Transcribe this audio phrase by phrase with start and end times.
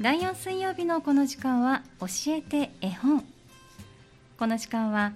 [0.00, 3.22] 第4水曜日のこの時間は教えて絵本。
[4.38, 5.12] この時間は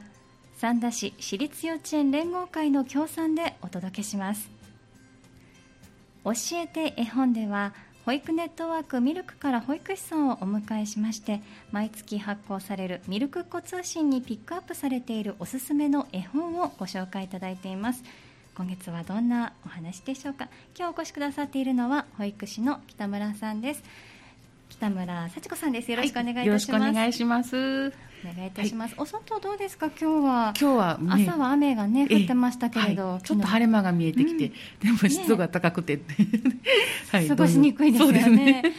[0.59, 4.51] 三田市私立幼稚園連合会の協賛でお届けします。
[6.23, 7.73] 教えて絵本では
[8.05, 11.41] 保育ネットワークミルクから保育士さんをお迎えしまして
[11.73, 18.05] 毎月発行されるミルクっ子通信にピックアップされているおすすめの絵本をご紹介いただいています。
[18.55, 20.51] 今月はどんなお話でしょうか。
[20.79, 23.83] 今日お越しくださっているのは保育士の北村さんです。
[24.75, 25.91] 北村幸子さんです。
[25.91, 27.57] よろしくお願いいたします、はい、よろしくお願いします。
[27.57, 29.87] お願いいたします、はい、お外どうですか？
[29.87, 30.55] 今日は。
[30.61, 36.03] 今日は、ね、朝は雨がね降ってましたけれど、はい、ちょっと晴れ間が見えてきて、うん、でも湿度が高くて、ね
[37.13, 38.73] はい、過ごしにくいですよね、ね、明る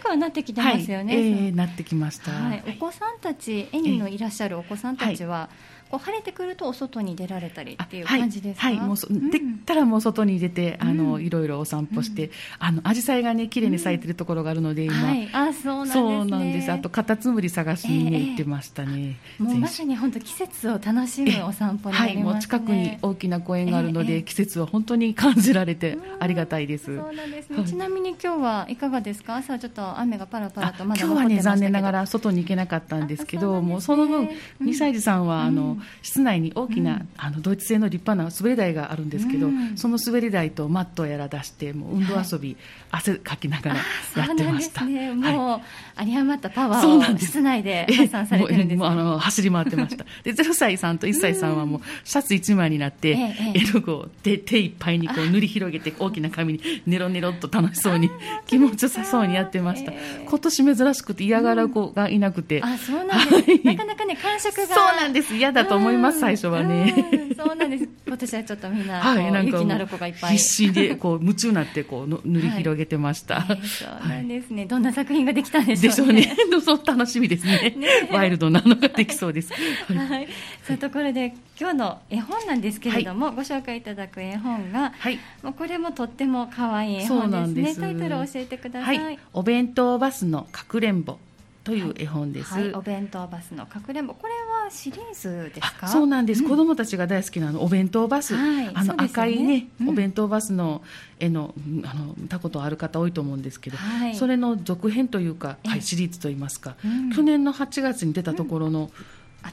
[0.00, 5.50] くはなってきてますよね、はい、えー、なってきました、はい、お子さんたち園のいらっしゃるお子さんたちは、
[5.90, 8.66] こう晴れてくるとお外に出られたりっていう感じですか？
[8.68, 16.72] はい、はい、もう、うん、できたらもう外に出て、あの、いろいろお散歩して、うん、あの紫陽花がね綺麗に咲いてるところがあるので、今、はい、あそうなんです、ね、そうなんです。
[16.72, 19.18] あとカタツムリ探しに、ね、行ってましたね。
[19.38, 26.86] もうまさに本当季節を楽しむお散歩になります、ね、はい、もう近くに大きな公園があるので、季節は本当に感じられてありがたいです。
[26.86, 27.64] そうなんですね。
[27.64, 29.36] ちなみに今日はいかがですか？
[29.36, 34.28] 朝はちょっと雨がパラパラとまだ今日はね残念ながら外に行けなかったんですけど、もうその分
[34.62, 45.60] 2歳児さんはあの室内に大きな、うん、あのドイツ製の立派な滑り台があるんですけど、うん、その滑り台とマットやら出してもう運動遊び、はい、汗かきながらやってました、ね、もう、
[46.00, 50.04] 有り余ったパワーを室内で発散されてるんです、ね、あの走り回ってました。
[50.24, 53.10] で0歳さんと1歳さんはもうシャツ1枚になって、
[53.54, 58.10] 絵の具を手手いっぱいにこう塗り広げて大きな紙にネロネロっと楽しそうに
[58.46, 59.92] 気持ちよさそうにやってました。
[60.26, 64.74] 今年珍しくて嫌がる子がいなくて、あそうなんです、なかなかね感触が。
[64.74, 65.34] そうなんです。
[65.36, 66.94] 嫌だと思います最初はね。
[67.36, 67.88] そうなんです。
[68.06, 70.36] 今年はちょっとみんな、はい、なんかる子がいっぱい。
[70.36, 73.40] 必死でこう夢中になってこう塗り広げてました。
[73.40, 76.22] はい、そうなんですね、どんな作品ができたんでしょうね。
[76.22, 76.60] でしょうね。
[76.60, 77.74] そう楽しみですね。
[77.76, 79.52] ねワイルドなのができそうです。
[79.52, 80.28] はい。
[80.66, 87.86] そういうところで今日の絵本なんですけれども、ご紹介いただく絵本が、はい、もうこれもとっても可愛い絵本ですね。
[87.86, 89.18] タイトルを教えてください。
[89.32, 91.18] お弁当バスのかくれんぼ。
[91.64, 94.32] という絵本です、はいはい、お弁当バスのかくれんぼこれ
[94.70, 95.88] はシリーズですか？
[95.88, 100.82] そうなんです、うん、子供たちが大好きなのお弁当バス、はい、あの赤いね、うん、お弁当バスの
[101.18, 101.54] 絵の
[101.84, 103.76] あの見たことある方多いと思うんですけど、
[104.14, 108.90] それの続編というか、はい、シリーズといいますか、うん、去年の8月に出たところの、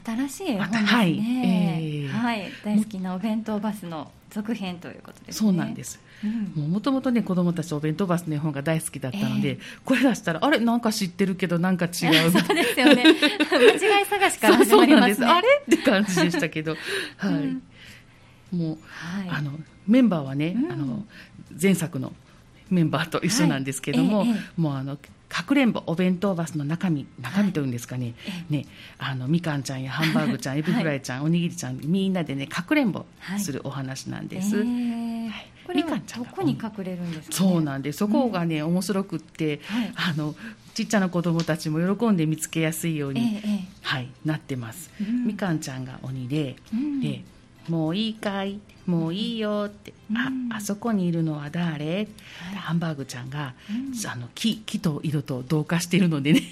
[0.04, 5.98] 新しい絵本ですね、はい、えー、はい、大好きなお弁当バスの続編ということです、ね、そうなんです。
[6.54, 10.60] もともとね子供たちお弁当バスの絵本が大好きだったので、えー、これ出したらあれ？
[10.60, 11.90] なんか知ってるけどなんか違う。
[11.92, 13.02] そうですよね。
[13.50, 15.48] 間違い探しから始まります、ね、あれ？
[15.64, 16.76] って感じでしたけど。
[17.18, 17.62] はい、うん、
[18.52, 21.04] もう、はい、あのメンバーはね、うん、あの
[21.60, 22.12] 前作の
[22.70, 28.14] メンバーと一緒なんですけども、はいえー、もうあのかくれんぼお弁当バスの中身中身というんですかね。
[28.26, 28.66] はい、ね
[28.98, 33.04] あのみかんちゃんやハンバーグちゃんエビフライちゃん、はい、おにぎりちゃんみんなでねかくれんぼ
[33.38, 34.56] するお話なんです。
[34.56, 34.66] はい。
[34.66, 35.08] えー
[35.68, 37.98] これはどこに隠れるんですか、ね、そうなんです。
[37.98, 40.34] そこがね、うん、面白くって、はい、あの
[40.72, 47.22] ちっちゃな子供たちも喜んで見つけやすいように、ええ、はい、なってます、うん、みかんちゃんが鬼で、うん、で
[47.68, 48.60] もういいかい？
[48.86, 50.16] もういいよって、うん、
[50.52, 52.08] ああそこにいるのは誰、はい、
[52.56, 56.42] ハンバーグちゃんが、うん、あの木木と色と同化しているのでね。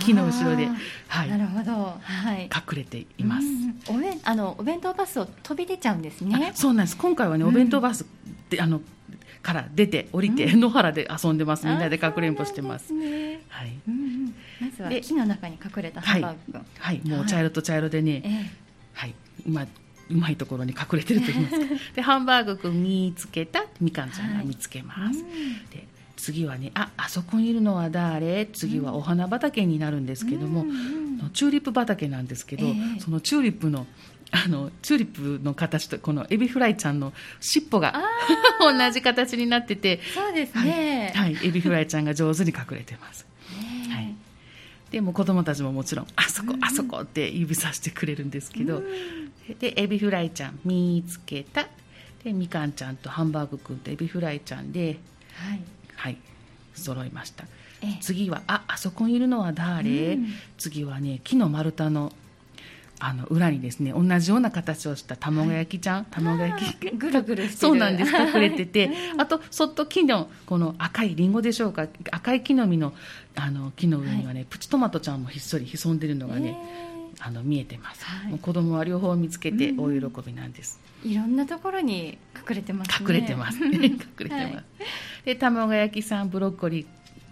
[0.00, 0.68] 木の後ろで、
[1.06, 3.46] はい、なるほど、はい、隠れています、
[3.88, 6.52] おべあのお弁当バスを飛び出ちゃうんですね。
[6.54, 6.96] そうなんです。
[6.96, 8.04] 今回はねお弁当バス
[8.50, 8.80] で、あの
[9.42, 11.66] から出て降りて、野原で遊んでます。
[11.66, 18.50] みんなでかくれんぼしてます、ね、はい、うんうん、まずは木の中に隠れたハンバーグ君、はい、はい、もう茶色と茶色でね、
[18.92, 19.14] はい、
[19.46, 19.66] 今
[20.10, 21.66] うまいところに隠れてると言いますか。
[21.96, 25.86] でハンバーグくん見つけたみかんちゃんが見つけます、はい、で
[26.16, 28.46] 次はねああそこにいるのは誰？
[28.46, 33.86] 次はお花畑になるんですけども、うん、チューリップ畑なんですけど、えー、そのチューリップの
[34.30, 37.94] あのチューリップの形とこのエビフライちゃんの尻尾が
[38.60, 43.26] 同じ形になっててそうですね、はい、はい、エビフライちゃんが上手に隠れてます。
[44.90, 48.82] でも子供たちももちろんあそこ、あそこって指さしてくれるんですけど、
[49.54, 51.68] でエビフライちゃん見つけた。
[52.24, 54.98] でみかんちゃんとハンバーグくんとエビフライちゃんで
[55.34, 55.60] はい、
[55.96, 56.16] はい、
[56.74, 57.44] 揃いました。
[58.00, 62.12] 次はああそこにいるのは誰、うん、次はね木の丸太の
[63.00, 66.90] あの裏にですね同じような形をした卵焼きちゃん、はい、卵焼き。
[66.90, 68.10] ぐるぐるそうなんです。
[68.10, 68.90] 隠れてて。
[69.16, 71.86] あとそっと木のこの赤いりんごでしょうか？
[72.10, 72.92] 赤い木の実の
[73.36, 84.64] あの木の上にはね、はい、プチトマトちゃんもひっそり潜んでるのがね、えー、あの見えてます、はい、子供は両方見つけて大喜びなんです、うん、いろんなところに隠れてます、ね、隠れてます 隠れてます、
[85.24, 86.86] で卵焼きさんブロッコリー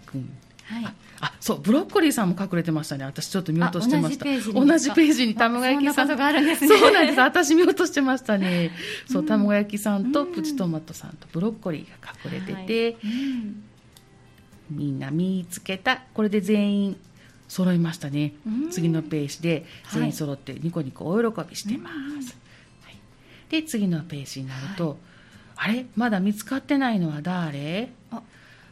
[0.07, 0.29] くん。
[0.63, 0.93] はい。
[1.19, 3.05] あそうブロッコリーさんも隠れてましたね。
[3.05, 4.25] 私ちょっと見落としてました。
[4.25, 4.53] あ同じページに。
[4.53, 6.77] ですか同じページに卵焼きさんあそんがあるんですね。
[6.77, 7.19] そうなんです。
[7.19, 8.71] 私見落としてましたね。
[9.09, 12.97] そう卵焼きさんとプチトマトさんとブロッコリーが隠れてて、はい。
[13.03, 13.63] うん。
[14.69, 16.03] みんな見つけた。
[16.13, 16.97] これで全員
[17.47, 18.33] 揃いましたね。
[18.45, 18.69] うん。
[18.69, 19.99] 次のページではい。
[19.99, 21.89] 全員揃ってニコニコお喜びしてま
[22.21, 22.35] す、
[22.83, 22.97] はい。
[23.49, 24.97] で次のページになると、
[25.55, 25.85] あれ？
[25.95, 27.89] まだ見つかってないのは誰？
[28.11, 28.21] あ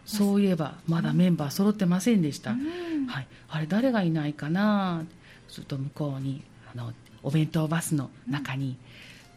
[0.06, 3.08] そういえばまだメンバー揃ってませんでした、うん。
[3.08, 5.04] はい、あれ誰がいないかな？
[5.48, 6.44] すると向こうに
[6.74, 6.92] あの
[7.24, 8.78] お弁当バスの中に、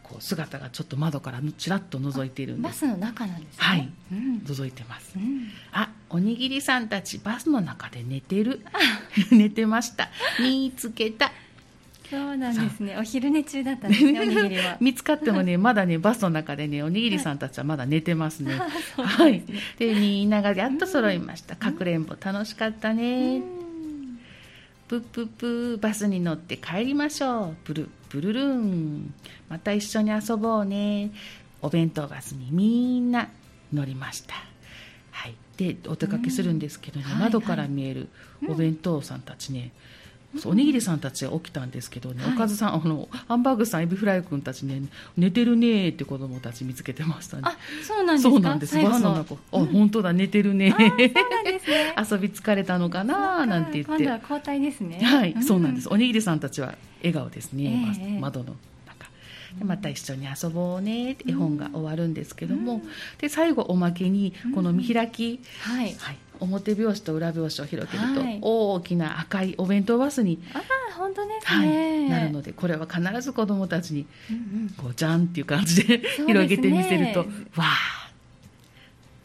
[0.03, 2.85] こう姿がちょっと窓からちらっと覗いているんです。
[2.85, 3.57] バスの中なんですね。
[3.57, 3.89] はい。
[4.11, 4.37] うん。
[4.45, 5.13] 覗いてます。
[5.15, 5.47] うん。
[5.71, 8.61] あおにぎりさんたちバスの中で寝てる。
[9.31, 10.09] 寝てました。
[10.39, 11.31] 見つけた。
[12.09, 12.97] そうなんですね。
[12.97, 14.77] お昼寝中だったんですね おにぎりは。
[14.79, 18.59] 見つかってもねまだねバスの中でねおにぎりさんたちはまだ寝てますね。
[18.97, 19.43] はい。
[19.77, 21.55] でみんながやっと揃いました。
[21.55, 24.19] かくれんぼ楽しかったね、うん。
[24.87, 27.55] プップップーバスに乗って帰りましょう。
[27.63, 29.13] プルプルルン。
[29.47, 31.11] また一緒に遊ぼうね。
[31.61, 33.29] お弁当バスにみんな
[33.71, 34.33] 乗りました。
[34.33, 34.48] はい
[35.59, 38.07] でお出かけするんですけどね、窓から見える
[38.47, 39.71] お弁当さんたちね、
[40.37, 42.33] そうおにぎりさんたちが起きたんですけどね、はい。
[42.33, 44.81] おかずさんあのハンバーグさんエビフライ君たちね
[45.17, 47.43] 寝てるねって子供たち見つけてましたね。
[47.45, 48.29] あそうなんですか？
[48.29, 48.81] そうなんです。
[48.81, 50.67] バスの中あ、本当だ寝てるね。
[50.77, 53.91] 遊び疲れたのかななんて言って。
[53.91, 54.99] 今度は交代ですね。
[55.03, 55.89] はい、そうなんです。
[55.89, 58.45] おにぎりさんたちは笑顔ですね、窓の。
[58.45, 58.55] 中。
[59.57, 62.81] でまた一緒に遊ぼうねって絵本が終わるんですけども、
[63.17, 65.95] で最後おまけにこの見開き、はい。
[65.97, 68.39] はい、表表紙と裏表紙を広げると、はい。
[68.41, 74.69] 大きな赤いお弁当バスに、ああ本当ですはいね、なるのでこれは必ず子どもたちにうんうん。
[74.69, 76.03] こうじゃんっていう感じで ね。
[76.27, 78.09] 広げてみせると、わー。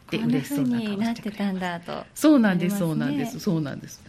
[0.04, 2.04] って嬉しそうな顔風になっしててくれたんだと。
[2.14, 4.02] そうなんです、そうなんです、そうなんです。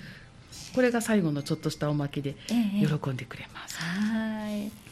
[0.74, 2.86] これが最後のちょっとしたおまけでええ。
[2.86, 3.78] 喜んでくれます。
[3.80, 4.85] はい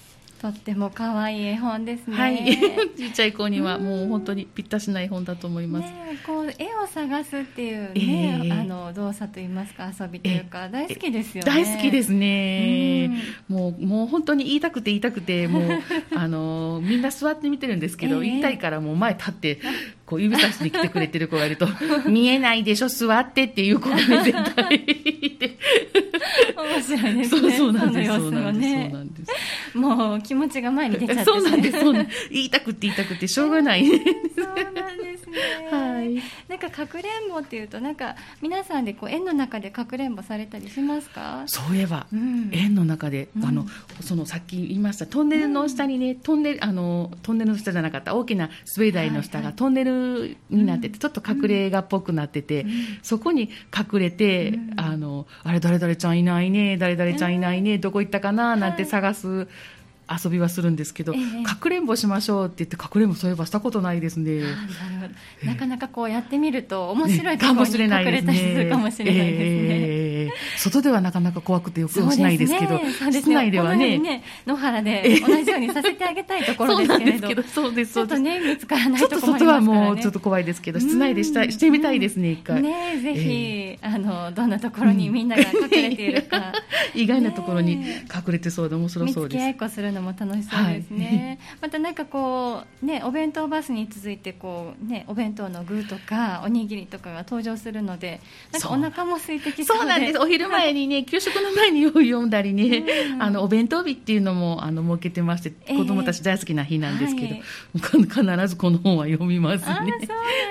[0.43, 2.17] とっても可愛い絵本ですね。
[2.17, 2.59] はい、
[2.97, 5.83] ちっちゃい子にはもう本当にぴったしな絵本だと思います。
[5.83, 11.49] ねえこう絵を探すっていうえね、えあの動作といいますか遊びというか大好きですよね。
[11.49, 13.21] 大好きですね。
[13.49, 13.55] うん。
[13.55, 15.63] もうもう本当に言いたくて言いたくてもう
[16.13, 18.29] あのみんな座って見てるんですけど、ええ。
[18.29, 19.59] 言いたいからもう前立って
[20.05, 21.69] こう指差しに来てくれてる子がいると
[22.05, 25.57] 見えないでしょ座ってっていう子がね絶対いて。
[26.55, 28.09] 面白いですそうねそうなんです。
[28.09, 28.73] そうなんです。
[28.73, 29.77] そうなんです。
[29.77, 31.79] もう気持ちが前に出ちゃってそうなんです。
[31.79, 33.85] そうなんです言いたくて言いたくてしょうがない。
[33.87, 35.37] そうなんですね。
[35.71, 36.21] はい。
[36.47, 41.43] なんかかくれんぼっていうとなんか皆さんでこう園の中でかくれんぼされたりしますか？
[41.47, 43.65] そういえば、うん園の中で、うんあの
[44.01, 52.71] そのさっき言いましたトンネルの下にね、トンネルあのトンネルの下じゃなかった大きな滑り台の下がトンネルになってて、ちょっと隠れ家っぽくなってて、うん
[53.01, 59.47] そこに隠れて、うんあのあれ誰々ちゃんいないね誰々ちゃんいないね、どこ行ったかななんて探す。
[60.09, 64.41] 遊びはするんですけど、ええかくれんぼしましょうって言ってかくれんぼそういえばしたことないですね。
[65.43, 68.69] あなかなかこうやってみると面白いかもしれ隠ないですね。
[68.69, 69.47] かもしれないですね。
[69.49, 78.13] ええ外ではなかなか怖くてよくしないですけど、すね室内ではねにね野原で同じようにさせてあげたいところですけれど、そうですけど、そうです、そうです。
[78.13, 79.61] ちょっとね見つからないとところもあり外は。
[79.61, 82.61] もうちょっと怖いですけど、室内でしたうんしてみたいですね、一回。
[82.61, 86.53] ねぜひ、あのどんなところにみんなが隠れているか。
[86.95, 89.45] 意外なところにね隠れてそうで面白見そうです。
[89.93, 98.19] のも楽しそうですね、 またなんかこうねお弁当バスに続いてこうねお弁当の具とかおにぎりとかが登場するので
[98.51, 99.81] なんかお腹も空いてきそうで。
[99.81, 100.19] そうなんです。
[100.19, 102.83] お昼前にね、給食の前に用意読んだりね、
[103.13, 103.23] うん。
[103.23, 105.77] あの、お弁当日っていうのも、あの、設けてまして、ええ。
[105.77, 107.43] 子供たち大好きな日なんですけど、はい。
[108.03, 109.67] 必ずこの本は読みます。
[109.67, 109.75] ね。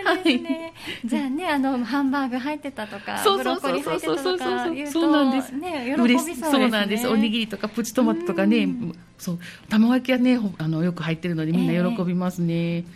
[0.05, 0.73] そうですね、
[1.05, 5.53] じゃあねあのハンバーグ入ってたとかそうブロそうそうッコリー入ってたとか言うとそうなんです。
[5.53, 6.51] ね喜びそうですね。
[6.51, 7.09] そうなんです。
[7.09, 9.39] おにぎりとかプチトマトとかねうん、そう
[9.69, 12.81] 卵焼きはねほあのよく入ってるのでみんな喜びますね。
[12.81, 12.87] ね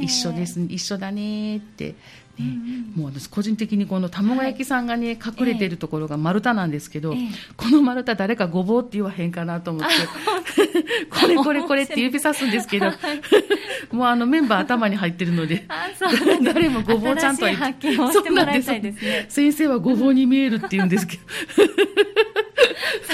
[0.00, 0.58] 一緒です。
[0.58, 1.90] 一緒だねって。
[1.90, 1.96] ね。
[2.38, 7.18] うんもう私個人的にこの卵焼きさんがね、隠れてるところが丸太なんですけど、ええ。
[7.58, 9.94] この丸太誰かごぼうって言わへんかなと思って。
[11.12, 12.86] これこれこれって指さすんですけど。
[13.92, 15.66] もうあのメンバー頭に入ってるので
[16.42, 17.96] 誰もごぼうちゃんとは言って。
[18.80, 19.26] ね。
[19.28, 21.22] 先生はごぼうに見えるって言うんですけど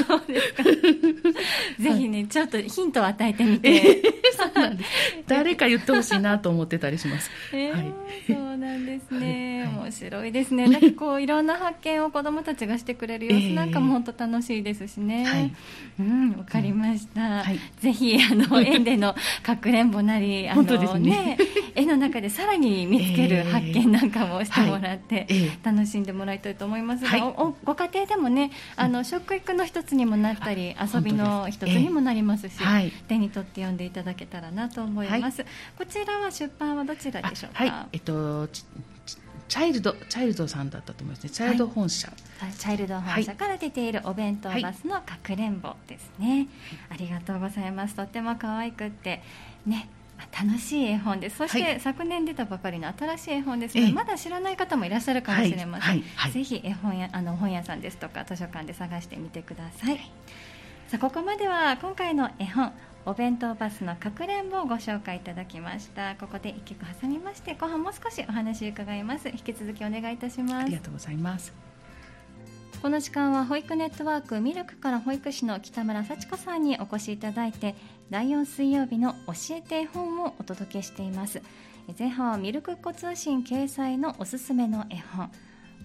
[0.09, 0.62] そうですか。
[0.64, 4.02] ぜひね、ちょっとヒントを与えてみて。
[4.37, 4.90] そうなんです。
[5.26, 7.31] 誰か言ってほしいなと思ってたりします。
[7.52, 7.92] えーはい。
[8.26, 10.69] そうなんですね、はい面白いですね。
[10.69, 15.25] なんかこういろんな発見を子どもたちがしてくれる様子なんかもえ本当楽しいですしね。
[15.25, 15.54] はい
[15.99, 17.21] うん、わかりました。
[17.21, 21.37] はいぜひあの園でのかくれんぼなり、あの本当ですね
[21.75, 25.26] 絵の中でさらに見つけるえー発見なんかもしてもらって、
[25.62, 35.44] 楽しんでもらいたいと思いますが、はいおおご家庭でもね、あの食育の一つにもなったり、遊びの一つにもなりますし、はい手に取って読んでいただけたらなと思います。
[35.76, 37.64] こちらは出版はどちらでしょうか？
[37.64, 37.87] はい。
[37.92, 41.30] えっと、チャイルド、チャイルドさんだったと思いますね。
[41.30, 42.12] チャイルド本社。
[42.59, 46.49] チャイルド本社から出ているお弁当バスのかくれんぼですね、
[46.90, 49.23] ありがとうございますとっても可愛くって
[49.64, 49.88] ね
[50.30, 51.38] 楽しい絵本です。
[51.38, 53.92] そして、はい昨年出たばかりの新しい絵本ですので、ええ。
[53.92, 55.98] まだ知らない方もいらっしゃるかもしれません、はい。
[55.98, 56.32] はいはい。
[56.32, 59.96] ぜひ絵本やあの本屋さんですとか図書館で探してみてください、
[60.88, 62.72] さあここまでは今回の絵本
[63.04, 66.14] お弁当バスのかくれんぼをご紹介いただきました。
[66.14, 69.28] ここで一曲挟みまして後半もう少しお話伺います。
[69.28, 70.54] 引き続きお願いいたします。
[70.54, 71.52] ありがとうございます。
[72.80, 77.76] この時間は保育ネットワークミルクから保育士の北村幸子さんにお越しいただいて
[78.11, 81.42] 第4水曜日の教えて絵本をお届けしています。
[81.99, 85.30] 前半はミルクっ子通信掲載のおすすめの絵本。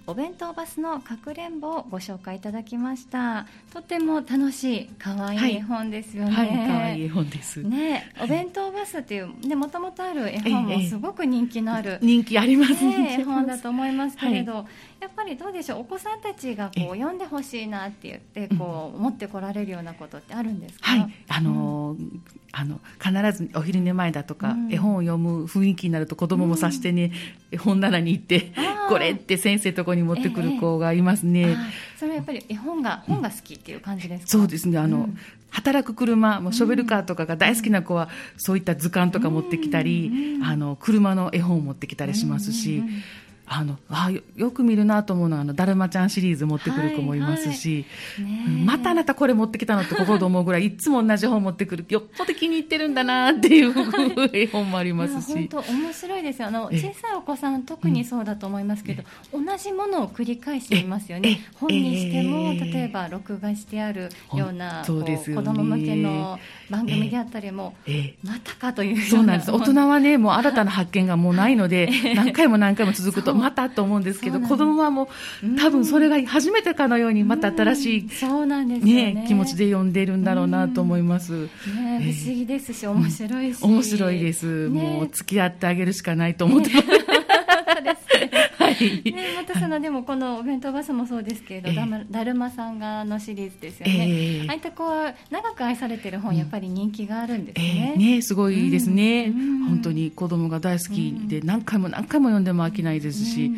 [0.09, 3.45] お弁当バスのかくれんぼをご紹介いただきました。
[3.73, 7.61] とても楽しい可愛い絵本ですよね、はい、可愛い絵本です。
[7.61, 13.17] ね、お弁当バスっていうねもともとある絵本もすごく人気のある、人気ありますね、ね。
[13.19, 14.65] 絵本だと思いますけれど、
[15.01, 22.19] やっぱりどうでしょうお子さんたちがこう読んでほしいなって言ってこう持ってこられるようなことってあるんですか、はい、あのー
[22.53, 24.73] あの必ずお昼寝前だとか、うん。
[24.73, 27.11] 絵本を読む雰囲気になると子供もさしてね、
[27.51, 28.51] 絵本棚に行って
[28.89, 31.55] これって先生とこに持ってくる子がいますね。
[31.57, 34.77] あそれはやっぱり絵本が本が好きっていう感じですか、そうですね。
[34.77, 35.17] あの、うん。
[35.49, 43.03] 働く車もうショベルカーとかが大好きな子は、そういった図鑑とか持ってきたり、うんあの車の絵本を持ってきたりしますし、うんうんうん
[43.49, 47.85] あのあよよく見るなと思うのはあのだるまちゃんシリーズ持ってくる子もいますし、
[48.19, 53.73] ねうんまたあなたこれ持ってきたのって心で思うぐらいいつも同じ本持ってくるよっぽど気に入ってるんだなっていう
[54.33, 55.47] 絵本もありますいや本し。
[55.49, 56.47] 当面白いですよ。
[56.49, 56.79] あのええ。
[56.81, 61.29] 小さいお子さん特にそうだと思いますけど、同じものを繰り返していますよね。
[61.29, 61.37] ええ。
[61.55, 62.59] 本にしても、ええ。
[62.59, 65.45] 例えば録画してあるようなそうですよね。
[65.45, 66.37] 供向けの
[66.69, 68.15] 番組であったりも、ええ。
[68.23, 69.51] またかというそうなんです。
[69.51, 75.09] 大人はねもう新たな発見がもうないので何回も何回も続くとまたと思うんですけど子供はも
[75.43, 79.13] う多分それが初めてかのようにまた新しい、そうなんですよね。
[79.13, 81.33] ね、気持ちで読んでるんだろうなと思います。
[81.33, 81.49] ね
[82.01, 82.11] ええ。
[82.11, 84.81] 不思議ですし面白いし、面白いです、ね。
[84.81, 86.87] もう付き合ってあげるしかないと思ってます。
[87.73, 88.31] そうですね。
[88.57, 89.13] はい。
[89.13, 92.05] ね、またそのでもこのお弁当バスもそうですけれど、ええ。
[92.09, 94.45] だるまさんがのシリーズですよね、ええ。
[94.47, 97.93] ああいったこう長く愛されてる本、やっぱり人気があるんですえね。
[97.97, 99.65] ーねすごいですね、うん。
[99.65, 103.51] 本当に子供が大好きで何回も何回も読んでも飽きないですし、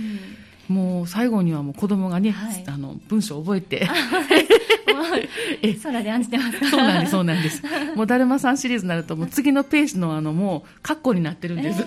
[0.68, 2.64] もう最後にはもう子供がね、はい。
[2.68, 3.88] あの文章を覚えてうん
[5.84, 6.68] 空で案じてますか？
[6.70, 7.64] そうなんですそうなんです。
[7.96, 11.86] もうだるまさんシリーズになるともう次のページのあのもうカッコになってるんです、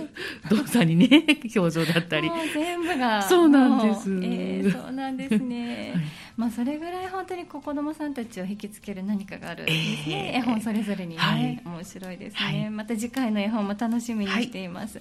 [0.50, 2.28] 動作にね表情だったり。
[2.28, 4.10] もう全部がそうなんです。
[4.10, 6.04] えーそうなんですね、 はい。
[6.36, 10.40] まあそれぐらい本当にこう子供さんたちを引きつける何かがあるんですね、えー。
[10.40, 11.60] 絵本それぞれにね、はい。
[11.64, 12.70] 面白いですね、はい。
[12.70, 15.00] また次回の絵本も楽しみにしています、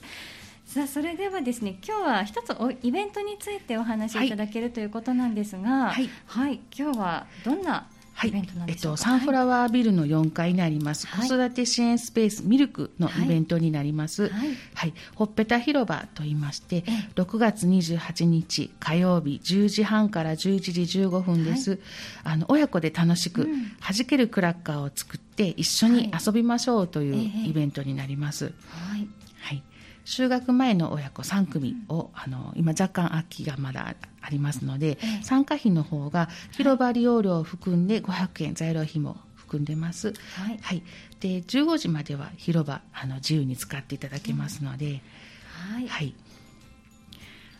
[0.72, 4.30] さあそれではですね今日は一つおイベントについてお話しい。
[4.30, 6.10] ただけるということなんですがはい。
[6.28, 8.30] はい、今日はどんなはい。
[8.30, 11.28] イベントなんえっと、サンフラワービルの4階にあります、はい。
[11.28, 14.50] 子育て支援スペースミルクのイベントになります、はい。
[14.74, 21.80] はい、ほっぺた広場と言いましてええ、6月28日火曜日10時半から11時15分です。
[22.24, 23.72] あの親子で楽しくうん。
[23.80, 27.50] 弾けるクラッカーを作って一緒に遊びましょうというええ。
[27.50, 28.46] イベントになります。
[28.46, 28.54] はい
[28.92, 29.21] はい。
[30.05, 35.24] 就学前の親子3組を、あの今若干空きがまだありますので、ええ。
[35.24, 40.13] 参加費の方が広場利用料を含んで500円材料費も含んでます。
[40.36, 40.60] はい。
[40.62, 40.84] はい。
[41.20, 45.01] で15時までは広場あの自由に使っていただけますので。
[45.72, 45.88] はい。
[45.88, 46.13] はい、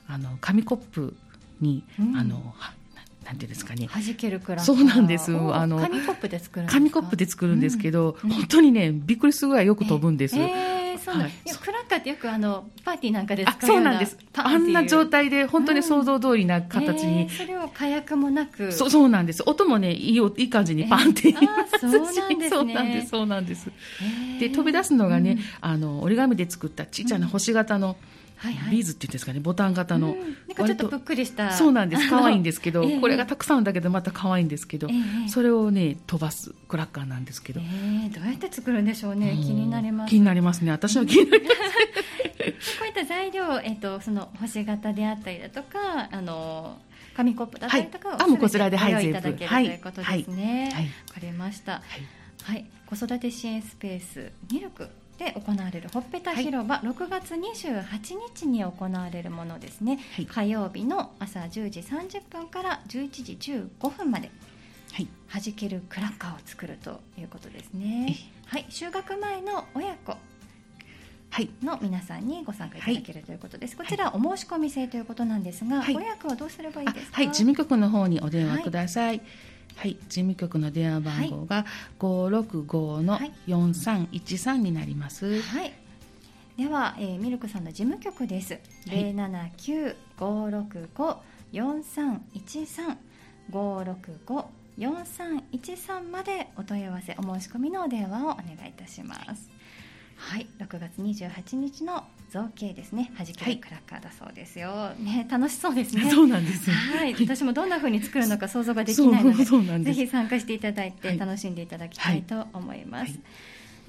[0.08, 1.16] あの紙コップ
[1.60, 2.16] に、うん。
[2.18, 2.74] あのは
[3.24, 3.88] ななんていうんですかね。
[3.94, 5.32] 弾けるクラッカーそうなんです。
[5.34, 6.80] おあの紙コップで作るんですか？
[6.80, 8.30] 紙コップで作るんですけど、うん。
[8.32, 11.32] 本当にねびっくりするぐらいよく飛ぶんです、えーそうなんはい。
[11.62, 14.18] クラッカーってよくあのパーティーなんかであ使うそうなんです。
[14.36, 18.72] あんな状態で本当に想像通りな形に、えーそれを火薬もなく。
[18.72, 19.44] そうそうなんです。
[19.46, 23.08] 音もねいいよいい感じにパンってえーあーそうなんですね。
[23.10, 23.72] そうなんです
[24.40, 25.40] で飛び出すのがね、うん。
[25.62, 27.96] あの折り紙で作ったちっちゃな星型の
[28.42, 28.72] はいはい。
[28.72, 30.20] ビーズっていうんですかねボタン型の、うん。
[30.20, 31.52] なんかちょっとぷっくりした。
[31.52, 32.10] そうなんです。
[32.10, 33.00] 可愛いんですけど、ええ。
[33.00, 34.94] これがたくさんあるだけでまた可愛いんですけど、え
[35.28, 35.30] え。
[35.30, 39.38] それをね飛ばすクラッカーなんですけど、えー、どうやって作るんでしょうね。
[39.40, 40.72] 気になります気になりますね。
[40.72, 41.56] 私は気になります
[42.80, 46.80] こういった材料、えっと、その星型であったりだとかあの
[47.16, 48.22] 紙コップだったりとかをはい。
[48.24, 50.70] あもうこちらではいいただける、ということですね。
[50.72, 50.86] わ、はい。
[51.14, 51.82] かりました、はい。
[52.44, 54.90] はい、子育て支援スペースミルク
[55.22, 57.86] で行われるほっぺた広場、6月28
[58.36, 60.26] 日に行われるものですね、はい。
[60.26, 63.38] 火曜日の朝10時30分から11時
[63.80, 64.32] 15分まで
[64.94, 65.08] はい。
[65.32, 68.18] 弾けるクラッカーを作るということですね。
[68.48, 68.66] はい。
[68.70, 70.18] 就学前の親子
[71.30, 71.50] はい。
[71.64, 75.94] の皆さんにご参加いただけるということです、こちらお申し込み制ということなんですが、はい。
[75.94, 77.18] ご予約はどうすればいいあですか？
[77.18, 77.28] はい。
[77.28, 79.22] 事務局の方にお電話ください
[79.76, 81.66] はい、事務局の電話番号が
[82.00, 85.74] 565の4313になります、はい。
[86.58, 88.60] では、えーミルクさんの事務局です、は
[88.94, 89.16] い。
[90.18, 92.98] 079-565-4313
[93.52, 99.52] 565-4313までお問い合わせお申し込みのお電話をお願いいたします
[100.22, 103.12] はい6月28日の造形ですね。
[103.18, 106.08] 弾けるクラッカーだそうですよ、ね楽しそうですね。
[106.14, 106.70] そうなんです。
[106.70, 109.34] よはい、私もどんな風に作るのか想像ができないの
[109.80, 111.14] で、ぜひ参加していただいはい。
[111.14, 113.04] て楽しんでいただきたいと思います。
[113.04, 113.12] はい。
[113.12, 113.20] さ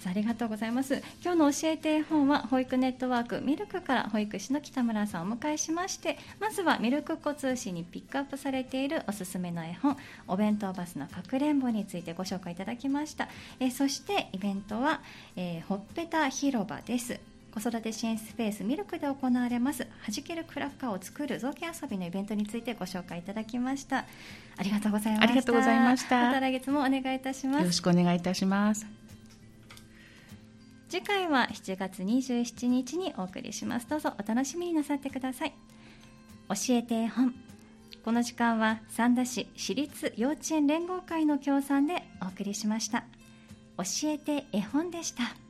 [0.07, 1.03] あありがとうございます。
[1.23, 9.97] 今日の教えて絵本は保育ネットワークミルクから保育士の北村さんをお迎えしまして、まずはミルクっ子通信にピックアップされているおすすめの絵本、
[10.29, 13.29] お弁当バスのかくれんぼについてご紹介いただきました。
[13.61, 15.01] えーそしてイベントは、
[15.37, 17.19] えーほっぺた広場です。
[17.53, 24.07] 子育て支援スペースミルクで行われます弾けるクラッカーを作る造形遊びのイベントについてご紹介いただきました
[24.57, 29.02] ありがとうございましたありがとうございましたまた来月もお願いいたしますよろしくお願いいたします
[30.93, 33.89] 次回は7月27日にお送りします。
[33.89, 35.55] どうぞお楽しみになさってください。
[36.51, 37.35] 教えて絵本。
[38.05, 43.05] この時間は三田市私立幼稚園連合会の協賛でお送りしました。
[43.79, 45.35] 教えて絵本でした。